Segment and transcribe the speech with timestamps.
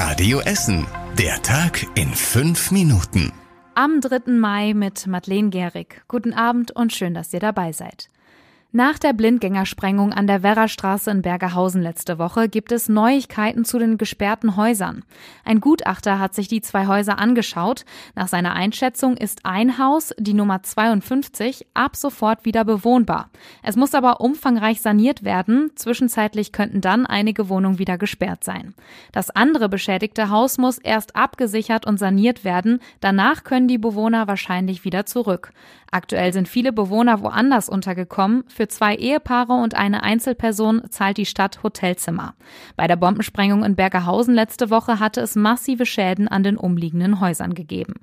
[0.00, 0.86] Radio Essen.
[1.18, 3.32] Der Tag in fünf Minuten.
[3.74, 4.30] Am 3.
[4.30, 6.04] Mai mit Madeleine Gehrig.
[6.06, 8.08] Guten Abend und schön, dass ihr dabei seid.
[8.70, 13.96] Nach der Blindgängersprengung an der Werrastraße in Bergerhausen letzte Woche gibt es Neuigkeiten zu den
[13.96, 15.06] gesperrten Häusern.
[15.42, 17.86] Ein Gutachter hat sich die zwei Häuser angeschaut.
[18.14, 23.30] Nach seiner Einschätzung ist ein Haus, die Nummer 52, ab sofort wieder bewohnbar.
[23.62, 25.70] Es muss aber umfangreich saniert werden.
[25.74, 28.74] Zwischenzeitlich könnten dann einige Wohnungen wieder gesperrt sein.
[29.12, 32.80] Das andere beschädigte Haus muss erst abgesichert und saniert werden.
[33.00, 35.54] Danach können die Bewohner wahrscheinlich wieder zurück.
[35.90, 38.44] Aktuell sind viele Bewohner woanders untergekommen.
[38.48, 42.34] Für zwei Ehepaare und eine Einzelperson zahlt die Stadt Hotelzimmer.
[42.76, 47.54] Bei der Bombensprengung in Bergerhausen letzte Woche hatte es massive Schäden an den umliegenden Häusern
[47.54, 47.94] gegeben.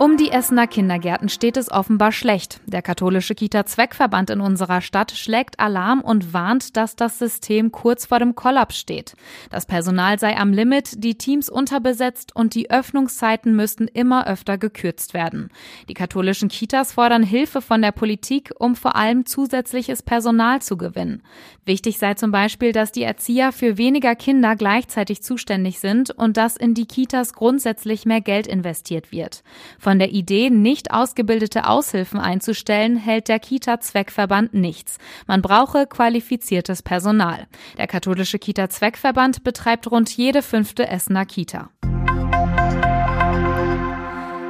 [0.00, 2.60] Um die Essener Kindergärten steht es offenbar schlecht.
[2.66, 8.18] Der katholische Kita-Zweckverband in unserer Stadt schlägt Alarm und warnt, dass das System kurz vor
[8.18, 9.14] dem Kollaps steht.
[9.50, 15.14] Das Personal sei am Limit, die Teams unterbesetzt und die Öffnungszeiten müssten immer öfter gekürzt
[15.14, 15.50] werden.
[15.88, 21.22] Die katholischen Kitas fordern Hilfe von der Politik, um vor allem zusätzliches Personal zu gewinnen.
[21.64, 26.56] Wichtig sei zum Beispiel, dass die Erzieher für weniger Kinder gleichzeitig zuständig sind und dass
[26.56, 29.44] in die Kitas grundsätzlich mehr Geld investiert wird.
[29.84, 34.96] Von der Idee, nicht ausgebildete Aushilfen einzustellen, hält der Kita-Zweckverband nichts.
[35.26, 37.46] Man brauche qualifiziertes Personal.
[37.76, 41.68] Der katholische Kita-Zweckverband betreibt rund jede fünfte Essener Kita.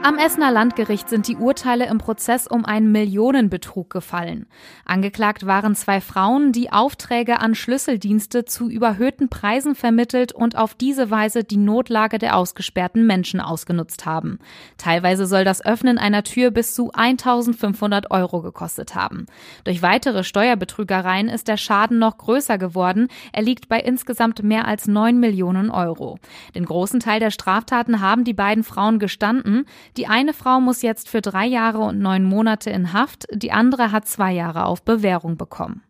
[0.00, 4.46] Am Essener Landgericht sind die Urteile im Prozess um einen Millionenbetrug gefallen.
[4.84, 11.10] Angeklagt waren zwei Frauen, die Aufträge an Schlüsseldienste zu überhöhten Preisen vermittelt und auf diese
[11.10, 14.38] Weise die Notlage der ausgesperrten Menschen ausgenutzt haben.
[14.78, 19.26] Teilweise soll das Öffnen einer Tür bis zu 1500 Euro gekostet haben.
[19.64, 23.08] Durch weitere Steuerbetrügereien ist der Schaden noch größer geworden.
[23.32, 26.18] Er liegt bei insgesamt mehr als 9 Millionen Euro.
[26.54, 29.66] Den großen Teil der Straftaten haben die beiden Frauen gestanden.
[29.96, 33.92] Die eine Frau muss jetzt für drei Jahre und neun Monate in Haft, die andere
[33.92, 35.82] hat zwei Jahre auf Bewährung bekommen.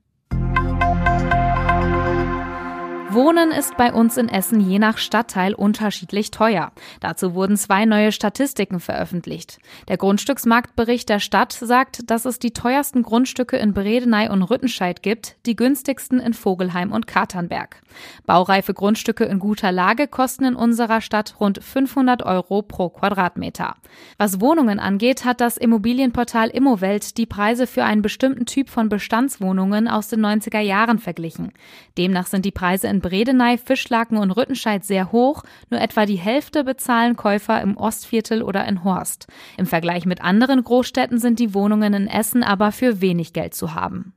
[3.18, 6.70] Wohnen ist bei uns in Essen je nach Stadtteil unterschiedlich teuer.
[7.00, 9.58] Dazu wurden zwei neue Statistiken veröffentlicht.
[9.88, 15.34] Der Grundstücksmarktbericht der Stadt sagt, dass es die teuersten Grundstücke in Bredeney und Rüttenscheid gibt,
[15.46, 17.82] die günstigsten in Vogelheim und Katernberg.
[18.24, 23.74] Baureife Grundstücke in guter Lage kosten in unserer Stadt rund 500 Euro pro Quadratmeter.
[24.16, 29.88] Was Wohnungen angeht, hat das Immobilienportal Immowelt die Preise für einen bestimmten Typ von Bestandswohnungen
[29.88, 31.50] aus den 90er Jahren verglichen.
[31.96, 36.62] Demnach sind die Preise in Bredeney, Fischlaken und Rüttenscheid sehr hoch, nur etwa die Hälfte
[36.62, 39.28] bezahlen Käufer im Ostviertel oder in Horst.
[39.56, 43.74] Im Vergleich mit anderen Großstädten sind die Wohnungen in Essen aber für wenig Geld zu
[43.74, 44.12] haben.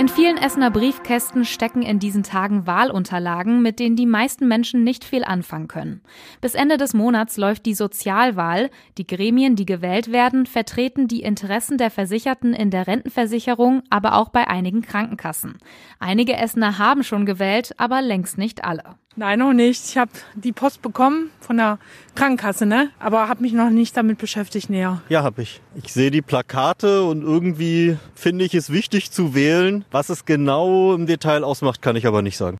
[0.00, 5.04] In vielen Essener Briefkästen stecken in diesen Tagen Wahlunterlagen, mit denen die meisten Menschen nicht
[5.04, 6.00] viel anfangen können.
[6.40, 8.70] Bis Ende des Monats läuft die Sozialwahl.
[8.96, 14.30] Die Gremien, die gewählt werden, vertreten die Interessen der Versicherten in der Rentenversicherung, aber auch
[14.30, 15.58] bei einigen Krankenkassen.
[15.98, 18.96] Einige Essener haben schon gewählt, aber längst nicht alle.
[19.16, 19.84] Nein, noch nicht.
[19.86, 21.78] Ich habe die Post bekommen von der
[22.14, 22.90] Krankenkasse, ne?
[23.00, 25.02] Aber habe mich noch nicht damit beschäftigt näher.
[25.08, 25.60] Ja, habe ich.
[25.74, 29.84] Ich sehe die Plakate und irgendwie finde ich es wichtig zu wählen.
[29.90, 32.56] Was es genau im Detail ausmacht, kann ich aber nicht sagen.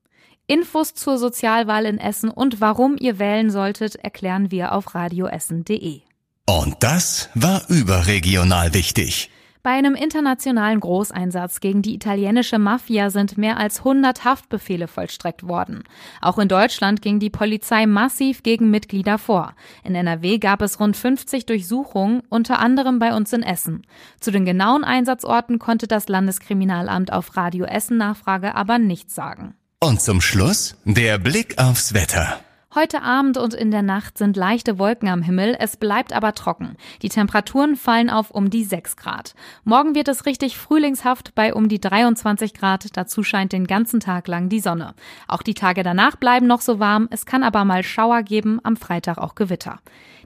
[0.49, 6.01] Infos zur Sozialwahl in Essen und warum ihr wählen solltet, erklären wir auf radioessen.de.
[6.47, 9.30] Und das war überregional wichtig.
[9.63, 15.85] Bei einem internationalen Großeinsatz gegen die italienische Mafia sind mehr als 100 Haftbefehle vollstreckt worden.
[16.23, 19.55] Auch in Deutschland ging die Polizei massiv gegen Mitglieder vor.
[19.85, 23.83] In NRW gab es rund 50 Durchsuchungen, unter anderem bei uns in Essen.
[24.19, 29.55] Zu den genauen Einsatzorten konnte das Landeskriminalamt auf Radio Essen Nachfrage aber nichts sagen.
[29.79, 32.41] Und zum Schluss der Blick aufs Wetter.
[32.73, 36.77] Heute Abend und in der Nacht sind leichte Wolken am Himmel, es bleibt aber trocken.
[37.03, 39.35] Die Temperaturen fallen auf um die 6 Grad.
[39.65, 44.29] Morgen wird es richtig frühlingshaft bei um die 23 Grad, dazu scheint den ganzen Tag
[44.29, 44.95] lang die Sonne.
[45.27, 48.77] Auch die Tage danach bleiben noch so warm, es kann aber mal Schauer geben, am
[48.77, 49.81] Freitag auch Gewitter.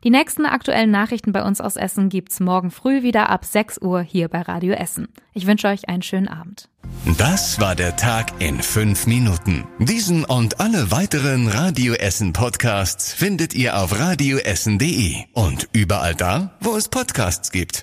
[0.05, 4.03] Die nächsten aktuellen Nachrichten bei uns aus Essen gibt's morgen früh wieder ab 6 Uhr
[4.03, 5.09] hier bei Radio Essen.
[5.33, 6.69] Ich wünsche euch einen schönen Abend.
[7.17, 9.65] Das war der Tag in fünf Minuten.
[9.79, 16.77] Diesen und alle weiteren Radio Essen Podcasts findet ihr auf radioessen.de und überall da, wo
[16.77, 17.83] es Podcasts gibt.